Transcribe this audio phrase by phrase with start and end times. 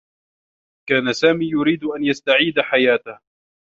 [0.89, 3.19] كان سامي يريد أن يستعيد حياته.